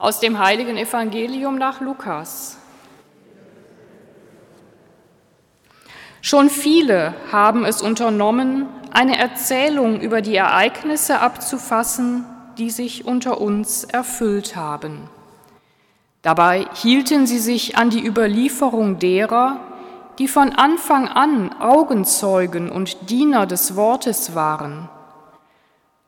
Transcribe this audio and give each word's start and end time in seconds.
Aus 0.00 0.18
dem 0.18 0.38
heiligen 0.38 0.78
Evangelium 0.78 1.58
nach 1.58 1.82
Lukas. 1.82 2.56
Schon 6.22 6.48
viele 6.48 7.12
haben 7.30 7.66
es 7.66 7.82
unternommen, 7.82 8.66
eine 8.92 9.18
Erzählung 9.18 10.00
über 10.00 10.22
die 10.22 10.36
Ereignisse 10.36 11.20
abzufassen, 11.20 12.24
die 12.56 12.70
sich 12.70 13.04
unter 13.04 13.42
uns 13.42 13.84
erfüllt 13.84 14.56
haben. 14.56 15.10
Dabei 16.22 16.64
hielten 16.72 17.26
sie 17.26 17.38
sich 17.38 17.76
an 17.76 17.90
die 17.90 18.02
Überlieferung 18.02 18.98
derer, 18.98 19.60
die 20.18 20.28
von 20.28 20.54
Anfang 20.54 21.08
an 21.08 21.54
Augenzeugen 21.60 22.72
und 22.72 23.10
Diener 23.10 23.44
des 23.44 23.76
Wortes 23.76 24.34
waren. 24.34 24.88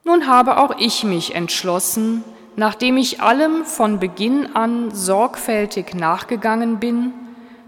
Nun 0.02 0.27
habe 0.27 0.56
auch 0.56 0.79
ich 0.79 1.04
mich 1.04 1.34
entschlossen, 1.34 2.24
nachdem 2.57 2.96
ich 2.96 3.21
allem 3.21 3.64
von 3.64 3.98
Beginn 3.98 4.55
an 4.55 4.91
sorgfältig 4.91 5.95
nachgegangen 5.95 6.78
bin, 6.78 7.12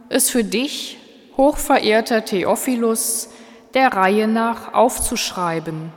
es 0.09 0.31
für 0.31 0.45
dich, 0.45 0.99
hochverehrter 1.37 2.25
Theophilus, 2.25 3.31
der 3.73 3.93
Reihe 3.93 4.29
nach 4.29 4.75
aufzuschreiben. 4.75 5.93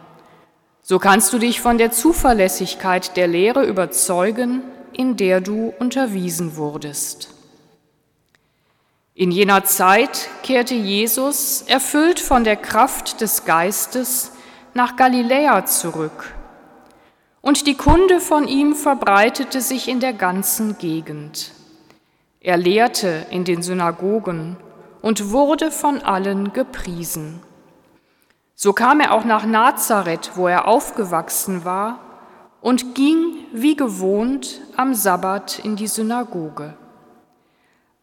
So 0.82 1.00
kannst 1.00 1.34
du 1.34 1.38
dich 1.38 1.62
von 1.62 1.78
der 1.78 1.92
Zuverlässigkeit 1.92 3.18
der 3.18 3.28
Lehre 3.28 3.66
überzeugen, 3.66 4.64
in 4.94 5.18
der 5.18 5.42
du 5.42 5.74
unterwiesen 5.78 6.56
wurdest. 6.56 7.30
In 9.14 9.32
jener 9.32 9.66
Zeit 9.66 10.30
kehrte 10.44 10.76
Jesus, 10.76 11.64
erfüllt 11.64 12.20
von 12.20 12.44
der 12.44 12.56
Kraft 12.56 13.20
des 13.20 13.46
Geistes, 13.46 14.32
nach 14.74 14.96
Galiläa 14.96 15.66
zurück 15.66 16.37
und 17.48 17.66
die 17.66 17.76
Kunde 17.76 18.20
von 18.20 18.46
ihm 18.46 18.76
verbreitete 18.76 19.62
sich 19.62 19.88
in 19.88 20.02
der 20.02 20.12
ganzen 20.12 20.78
Gegend. 20.78 21.54
Er 22.42 22.58
lehrte 22.58 23.26
in 23.30 23.46
den 23.46 23.62
Synagogen 23.62 24.58
und 25.02 25.32
wurde 25.32 25.72
von 25.72 26.02
allen 26.02 26.52
gepriesen. 26.52 27.40
So 28.54 28.74
kam 28.74 29.00
er 29.00 29.14
auch 29.14 29.24
nach 29.24 29.46
Nazareth, 29.46 30.32
wo 30.36 30.50
er 30.50 30.68
aufgewachsen 30.68 31.64
war, 31.64 32.00
und 32.60 32.96
ging 32.96 33.38
wie 33.54 33.78
gewohnt 33.78 34.60
am 34.76 34.94
Sabbat 34.94 35.60
in 35.60 35.78
die 35.78 35.88
Synagoge. 35.88 36.74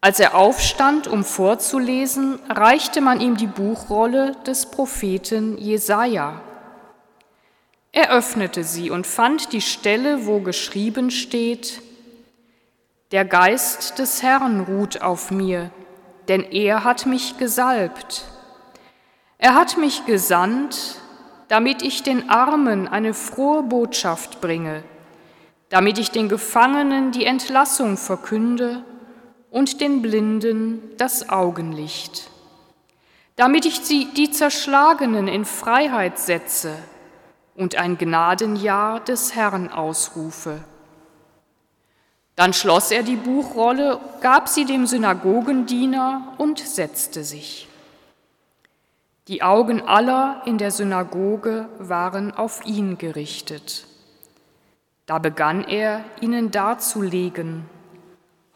Als 0.01 0.19
er 0.19 0.33
aufstand, 0.33 1.05
um 1.07 1.23
vorzulesen, 1.23 2.39
reichte 2.49 2.99
man 2.99 3.21
ihm 3.21 3.37
die 3.37 3.45
Buchrolle 3.45 4.31
des 4.47 4.65
Propheten 4.71 5.55
Jesaja. 5.59 6.41
Er 7.95 8.11
öffnete 8.11 8.65
sie 8.65 8.91
und 8.91 9.07
fand 9.07 9.53
die 9.53 9.61
Stelle, 9.61 10.25
wo 10.25 10.41
geschrieben 10.41 11.11
steht, 11.11 11.81
Der 13.13 13.23
Geist 13.23 13.99
des 13.99 14.21
Herrn 14.21 14.59
ruht 14.59 15.01
auf 15.01 15.31
mir, 15.31 15.71
denn 16.27 16.43
er 16.43 16.83
hat 16.83 17.05
mich 17.05 17.37
gesalbt. 17.37 18.25
Er 19.37 19.55
hat 19.55 19.77
mich 19.77 20.05
gesandt, 20.05 20.99
damit 21.47 21.83
ich 21.83 22.03
den 22.03 22.29
Armen 22.29 22.89
eine 22.89 23.13
frohe 23.13 23.63
Botschaft 23.63 24.41
bringe, 24.41 24.83
damit 25.69 25.97
ich 25.97 26.11
den 26.11 26.27
Gefangenen 26.27 27.13
die 27.13 27.23
Entlassung 27.23 27.95
verkünde 27.95 28.83
und 29.51 29.79
den 29.79 30.01
Blinden 30.01 30.81
das 30.97 31.29
Augenlicht, 31.29 32.29
damit 33.37 33.65
ich 33.65 33.83
die 33.83 34.31
Zerschlagenen 34.31 35.29
in 35.29 35.45
Freiheit 35.45 36.19
setze 36.19 36.75
und 37.55 37.75
ein 37.75 37.97
Gnadenjahr 37.97 38.99
des 38.99 39.33
Herrn 39.33 39.71
ausrufe. 39.71 40.59
Dann 42.35 42.53
schloss 42.53 42.91
er 42.91 43.03
die 43.03 43.15
Buchrolle, 43.15 43.99
gab 44.21 44.49
sie 44.49 44.65
dem 44.65 44.85
Synagogendiener 44.85 46.33
und 46.37 46.59
setzte 46.59 47.23
sich. 47.23 47.69
Die 49.29 49.41
Augen 49.41 49.81
aller 49.81 50.41
in 50.45 50.57
der 50.57 50.71
Synagoge 50.71 51.67
waren 51.79 52.31
auf 52.31 52.65
ihn 52.65 52.97
gerichtet. 52.97 53.87
Da 55.05 55.19
begann 55.19 55.63
er 55.63 56.03
ihnen 56.19 56.51
darzulegen, 56.51 57.65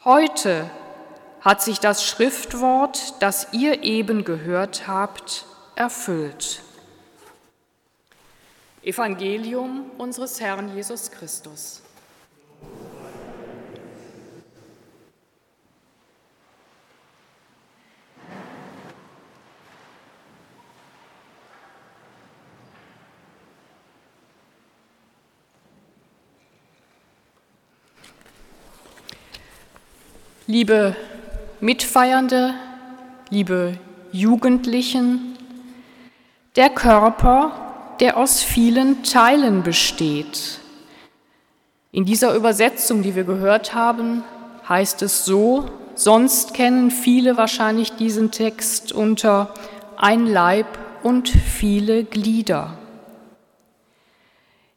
heute 0.03 0.69
hat 1.41 1.61
sich 1.61 1.79
das 1.79 2.05
Schriftwort, 2.05 3.21
das 3.21 3.53
ihr 3.53 3.83
eben 3.83 4.25
gehört 4.25 4.87
habt, 4.87 5.45
erfüllt. 5.75 6.61
Evangelium 8.81 9.91
unseres 9.97 10.39
Herrn 10.39 10.73
Jesus 10.75 11.11
Christus. 11.11 11.81
Liebe 30.47 30.95
Mitfeiernde, 31.59 32.55
liebe 33.29 33.77
Jugendlichen, 34.11 35.37
der 36.55 36.71
Körper 36.71 37.68
der 37.99 38.17
aus 38.17 38.41
vielen 38.41 39.03
Teilen 39.03 39.63
besteht. 39.63 40.59
In 41.91 42.05
dieser 42.05 42.35
Übersetzung, 42.35 43.01
die 43.01 43.15
wir 43.15 43.23
gehört 43.23 43.73
haben, 43.73 44.23
heißt 44.67 45.01
es 45.01 45.25
so, 45.25 45.65
sonst 45.95 46.53
kennen 46.53 46.91
viele 46.91 47.35
wahrscheinlich 47.35 47.93
diesen 47.93 48.31
Text 48.31 48.91
unter 48.91 49.53
ein 49.97 50.27
Leib 50.27 50.67
und 51.03 51.29
viele 51.29 52.03
Glieder. 52.03 52.77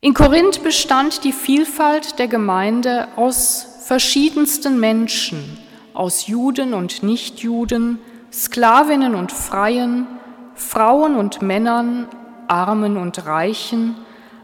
In 0.00 0.14
Korinth 0.14 0.64
bestand 0.64 1.22
die 1.22 1.32
Vielfalt 1.32 2.18
der 2.18 2.26
Gemeinde 2.26 3.08
aus 3.14 3.66
verschiedensten 3.84 4.80
Menschen, 4.80 5.58
aus 5.94 6.26
Juden 6.26 6.74
und 6.74 7.02
Nichtjuden, 7.02 7.98
Sklavinnen 8.32 9.14
und 9.14 9.30
Freien, 9.30 10.06
Frauen 10.54 11.16
und 11.16 11.42
Männern, 11.42 12.08
Armen 12.52 12.98
und 12.98 13.24
Reichen, 13.24 13.96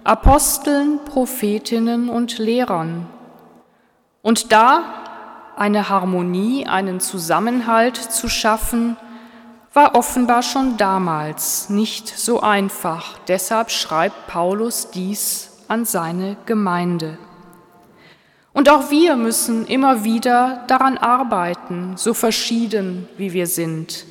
Aposteln, 0.03 1.01
Prophetinnen 1.05 2.09
und 2.09 2.39
Lehrern. 2.39 3.07
Und 4.23 4.51
da 4.51 4.83
eine 5.57 5.91
Harmonie, 5.91 6.67
einen 6.67 7.01
Zusammenhalt 7.01 7.97
zu 7.97 8.29
schaffen, 8.31 8.97
war 9.75 9.95
offenbar 9.95 10.43
schon 10.43 10.79
damals 10.79 11.69
nicht 11.69 12.09
so 12.09 12.41
einfach. 12.41 13.19
Deshalb 13.29 13.71
schreibt 13.71 14.27
Paulus 14.27 14.91
dies 14.91 15.59
an 15.69 15.85
seine 15.85 16.39
Gemeinde. 16.47 17.19
Und 18.55 18.71
auch 18.71 18.91
wir 18.91 19.17
müssen 19.17 19.67
immer 19.67 20.03
wieder 20.05 20.65
daran 20.67 20.97
arbeiten, 20.97 21.93
so 21.97 22.15
verschieden 22.15 23.07
wie 23.19 23.35
wir 23.35 23.47
sind. 23.47 24.07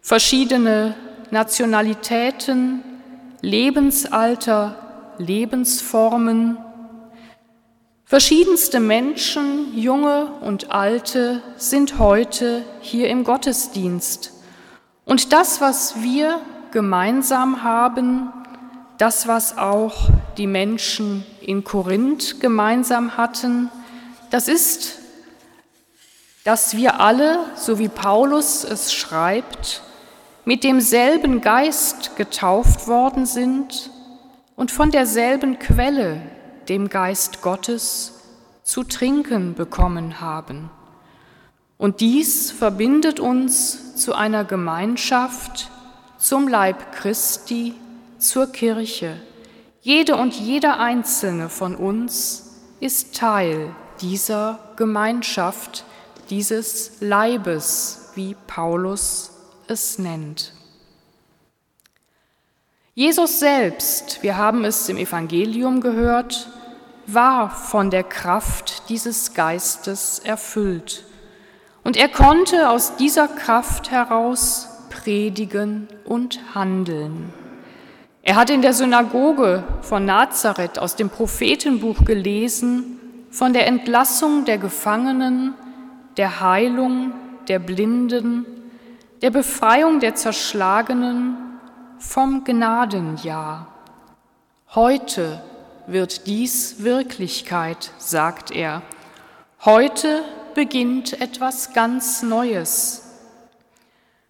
Verschiedene 0.00 0.94
Nationalitäten, 1.32 2.93
Lebensalter, 3.44 4.74
Lebensformen. 5.18 6.56
Verschiedenste 8.06 8.80
Menschen, 8.80 9.76
junge 9.76 10.32
und 10.40 10.70
alte, 10.70 11.42
sind 11.58 11.98
heute 11.98 12.64
hier 12.80 13.10
im 13.10 13.22
Gottesdienst. 13.22 14.32
Und 15.04 15.34
das, 15.34 15.60
was 15.60 16.02
wir 16.02 16.40
gemeinsam 16.70 17.62
haben, 17.62 18.32
das, 18.96 19.28
was 19.28 19.58
auch 19.58 20.08
die 20.38 20.46
Menschen 20.46 21.26
in 21.42 21.64
Korinth 21.64 22.40
gemeinsam 22.40 23.18
hatten, 23.18 23.68
das 24.30 24.48
ist, 24.48 25.00
dass 26.44 26.78
wir 26.78 26.98
alle, 26.98 27.40
so 27.56 27.78
wie 27.78 27.88
Paulus 27.88 28.64
es 28.64 28.94
schreibt, 28.94 29.82
mit 30.44 30.64
demselben 30.64 31.40
Geist 31.40 32.16
getauft 32.16 32.86
worden 32.86 33.26
sind 33.26 33.90
und 34.56 34.70
von 34.70 34.90
derselben 34.90 35.58
Quelle, 35.58 36.20
dem 36.68 36.88
Geist 36.88 37.42
Gottes, 37.42 38.12
zu 38.62 38.82
trinken 38.84 39.54
bekommen 39.54 40.20
haben. 40.20 40.70
Und 41.76 42.00
dies 42.00 42.50
verbindet 42.50 43.20
uns 43.20 43.96
zu 43.96 44.14
einer 44.14 44.44
Gemeinschaft, 44.44 45.70
zum 46.18 46.48
Leib 46.48 46.92
Christi, 46.92 47.74
zur 48.18 48.52
Kirche. 48.52 49.20
Jede 49.82 50.16
und 50.16 50.34
jeder 50.34 50.80
einzelne 50.80 51.50
von 51.50 51.74
uns 51.76 52.60
ist 52.80 53.14
Teil 53.14 53.74
dieser 54.00 54.58
Gemeinschaft, 54.76 55.84
dieses 56.30 57.00
Leibes, 57.00 58.12
wie 58.14 58.34
Paulus 58.46 59.33
es 59.68 59.98
nennt. 59.98 60.52
Jesus 62.94 63.40
selbst, 63.40 64.22
wir 64.22 64.36
haben 64.36 64.64
es 64.64 64.88
im 64.88 64.96
Evangelium 64.96 65.80
gehört, 65.80 66.48
war 67.06 67.50
von 67.50 67.90
der 67.90 68.04
Kraft 68.04 68.88
dieses 68.88 69.34
Geistes 69.34 70.20
erfüllt. 70.20 71.04
Und 71.82 71.96
er 71.96 72.08
konnte 72.08 72.70
aus 72.70 72.96
dieser 72.96 73.28
Kraft 73.28 73.90
heraus 73.90 74.68
predigen 74.90 75.88
und 76.04 76.54
handeln. 76.54 77.32
Er 78.22 78.36
hat 78.36 78.48
in 78.48 78.62
der 78.62 78.72
Synagoge 78.72 79.64
von 79.82 80.06
Nazareth 80.06 80.78
aus 80.78 80.96
dem 80.96 81.10
Prophetenbuch 81.10 82.04
gelesen 82.04 82.98
von 83.30 83.52
der 83.52 83.66
Entlassung 83.66 84.44
der 84.44 84.58
Gefangenen, 84.58 85.54
der 86.16 86.40
Heilung 86.40 87.12
der 87.48 87.58
Blinden, 87.58 88.46
der 89.22 89.30
Befreiung 89.30 90.00
der 90.00 90.14
Zerschlagenen, 90.14 91.36
vom 91.98 92.44
Gnadenjahr. 92.44 93.66
Heute 94.74 95.42
wird 95.86 96.26
dies 96.26 96.82
Wirklichkeit, 96.82 97.92
sagt 97.98 98.50
er. 98.50 98.82
Heute 99.64 100.22
beginnt 100.54 101.20
etwas 101.20 101.72
ganz 101.72 102.22
Neues. 102.22 103.02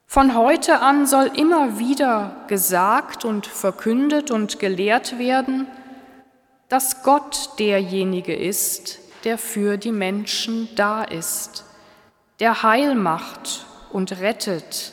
Von 0.06 0.36
heute 0.36 0.80
an 0.80 1.06
soll 1.06 1.30
immer 1.36 1.78
wieder 1.78 2.44
gesagt 2.46 3.24
und 3.24 3.46
verkündet 3.46 4.30
und 4.30 4.60
gelehrt 4.60 5.18
werden, 5.18 5.66
dass 6.68 7.02
Gott 7.02 7.58
derjenige 7.58 8.34
ist, 8.34 9.00
der 9.24 9.38
für 9.38 9.76
die 9.76 9.92
Menschen 9.92 10.68
da 10.76 11.02
ist, 11.02 11.64
der 12.38 12.62
Heil 12.62 12.94
macht 12.94 13.66
und 13.94 14.20
rettet, 14.20 14.92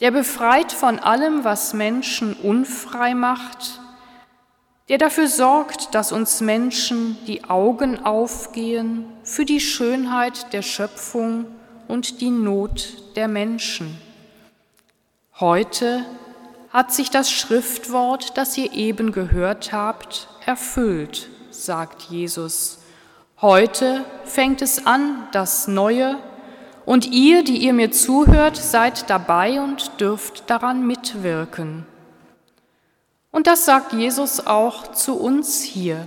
der 0.00 0.12
befreit 0.12 0.70
von 0.70 1.00
allem, 1.00 1.42
was 1.42 1.74
Menschen 1.74 2.34
unfrei 2.34 3.14
macht, 3.14 3.80
der 4.88 4.98
dafür 4.98 5.26
sorgt, 5.26 5.94
dass 5.94 6.12
uns 6.12 6.40
Menschen 6.40 7.18
die 7.26 7.44
Augen 7.44 8.04
aufgehen 8.04 9.06
für 9.24 9.44
die 9.44 9.58
Schönheit 9.58 10.52
der 10.52 10.62
Schöpfung 10.62 11.46
und 11.88 12.20
die 12.20 12.30
Not 12.30 13.16
der 13.16 13.26
Menschen. 13.26 14.00
Heute 15.40 16.04
hat 16.70 16.92
sich 16.92 17.10
das 17.10 17.28
Schriftwort, 17.28 18.36
das 18.38 18.56
ihr 18.56 18.72
eben 18.72 19.10
gehört 19.10 19.72
habt, 19.72 20.28
erfüllt, 20.46 21.28
sagt 21.50 22.02
Jesus. 22.02 22.78
Heute 23.40 24.04
fängt 24.24 24.62
es 24.62 24.86
an, 24.86 25.26
das 25.32 25.66
Neue, 25.66 26.18
und 26.84 27.06
ihr, 27.06 27.44
die 27.44 27.58
ihr 27.58 27.72
mir 27.72 27.90
zuhört, 27.90 28.56
seid 28.56 29.08
dabei 29.08 29.60
und 29.60 30.00
dürft 30.00 30.50
daran 30.50 30.86
mitwirken. 30.86 31.86
Und 33.30 33.46
das 33.46 33.64
sagt 33.64 33.92
Jesus 33.92 34.46
auch 34.46 34.92
zu 34.92 35.14
uns 35.14 35.62
hier. 35.62 36.06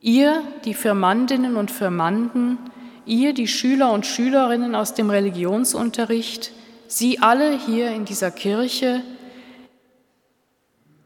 Ihr, 0.00 0.42
die 0.64 0.74
Firmandinnen 0.74 1.56
und 1.56 1.70
Firmanden, 1.70 2.58
ihr, 3.06 3.32
die 3.32 3.48
Schüler 3.48 3.92
und 3.92 4.04
Schülerinnen 4.04 4.74
aus 4.74 4.94
dem 4.94 5.10
Religionsunterricht, 5.10 6.52
Sie 6.86 7.20
alle 7.20 7.58
hier 7.58 7.90
in 7.90 8.04
dieser 8.04 8.30
Kirche, 8.30 9.02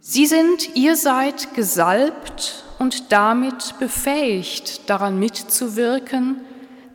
Sie 0.00 0.26
sind, 0.26 0.74
ihr 0.74 0.96
seid 0.96 1.54
gesalbt 1.54 2.64
und 2.78 3.12
damit 3.12 3.78
befähigt, 3.78 4.90
daran 4.90 5.18
mitzuwirken, 5.18 6.40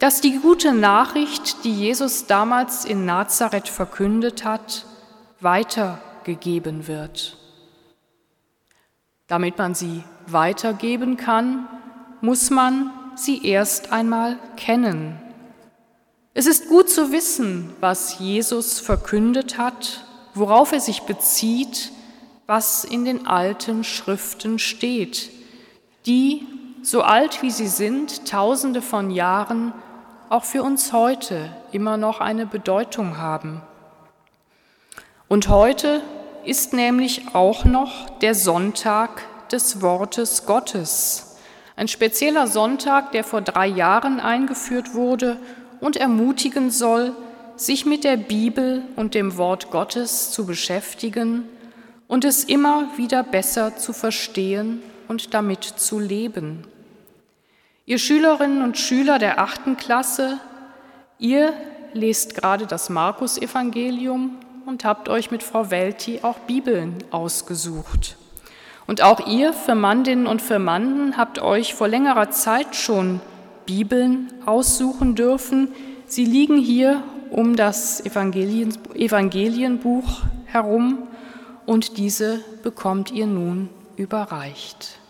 dass 0.04 0.20
die 0.20 0.38
gute 0.38 0.74
Nachricht, 0.74 1.64
die 1.64 1.74
Jesus 1.74 2.26
damals 2.26 2.84
in 2.84 3.06
Nazareth 3.06 3.70
verkündet 3.70 4.44
hat, 4.44 4.86
weitergegeben 5.40 6.88
wird. 6.90 7.38
Damit 9.28 9.58
man 9.58 9.76
sie 9.76 10.04
weitergeben 10.28 11.16
kann, 11.16 11.70
muss 12.20 12.50
man 12.50 12.92
sie 13.16 13.48
erst 13.48 13.94
einmal 13.94 14.38
kennen. 14.58 15.18
Es 16.34 16.48
ist 16.48 16.68
gut 16.68 16.90
zu 16.90 17.14
wissen, 17.14 17.74
was 17.80 18.20
Jesus 18.20 18.82
verkündet 18.82 19.58
hat, 19.58 20.04
worauf 20.34 20.74
er 20.74 20.82
sich 20.82 21.04
bezieht, 21.04 21.94
was 22.46 22.84
in 22.84 23.06
den 23.06 23.26
alten 23.26 23.86
Schriften 23.86 24.60
steht, 24.60 25.30
die, 26.06 26.46
so 26.82 27.04
alt 27.04 27.42
wie 27.42 27.52
sie 27.52 27.68
sind, 27.68 28.28
tausende 28.28 28.82
von 28.82 29.10
Jahren, 29.10 29.72
auch 30.34 30.46
für 30.46 30.64
uns 30.64 30.94
heute 30.94 31.52
immer 31.72 31.96
noch 31.96 32.20
eine 32.20 32.48
Bedeutung 32.48 33.20
haben. 33.20 33.62
Und 35.28 35.48
heute 35.48 36.02
ist 36.44 36.74
nämlich 36.74 37.36
auch 37.36 37.66
noch 37.66 38.10
der 38.18 38.34
Sonntag 38.34 39.22
des 39.52 39.84
Wortes 39.84 40.48
Gottes, 40.48 41.38
ein 41.76 41.88
spezieller 41.88 42.48
Sonntag, 42.48 43.12
der 43.12 43.24
vor 43.24 43.42
drei 43.42 43.68
Jahren 43.68 44.20
eingeführt 44.20 44.96
wurde 44.96 45.38
und 45.80 45.98
ermutigen 45.98 46.72
soll, 46.72 47.14
sich 47.56 47.86
mit 47.86 48.04
der 48.04 48.18
Bibel 48.18 48.82
und 48.96 49.14
dem 49.14 49.38
Wort 49.38 49.70
Gottes 49.70 50.32
zu 50.32 50.48
beschäftigen 50.48 51.48
und 52.08 52.26
es 52.26 52.44
immer 52.44 52.88
wieder 52.98 53.22
besser 53.22 53.78
zu 53.78 53.94
verstehen 53.94 54.82
und 55.08 55.36
damit 55.36 55.64
zu 55.64 56.00
leben. 56.00 56.66
Ihr 57.86 57.98
Schülerinnen 57.98 58.62
und 58.62 58.78
Schüler 58.78 59.20
der 59.20 59.40
achten 59.40 59.76
Klasse, 59.76 60.40
ihr 61.20 61.54
lest 61.92 62.34
gerade 62.34 62.66
das 62.66 62.90
Markus-Evangelium 62.90 64.38
und 64.66 64.86
habt 64.86 65.10
euch 65.10 65.32
mit 65.32 65.44
Frau 65.44 65.70
Welti 65.70 66.22
auch 66.22 66.40
Bibeln 66.40 66.96
ausgesucht. 67.12 68.16
Und 68.88 69.02
auch 69.02 69.28
ihr 69.28 69.52
Firmandinnen 69.52 70.28
und 70.28 70.42
Firmanden 70.42 71.18
habt 71.18 71.40
euch 71.40 71.74
vor 71.74 71.90
längerer 71.90 72.32
Zeit 72.32 72.74
schon 72.78 73.20
Bibeln 73.66 74.32
aussuchen 74.46 75.16
dürfen. 75.16 75.74
Sie 76.06 76.24
liegen 76.24 76.58
hier 76.58 77.04
um 77.32 77.58
das 77.58 78.06
Evangelien, 78.06 78.78
Evangelienbuch 78.94 80.22
herum 80.46 81.00
und 81.66 81.98
diese 81.98 82.40
bekommt 82.64 83.12
ihr 83.12 83.28
nun 83.28 83.68
überreicht. 83.98 85.03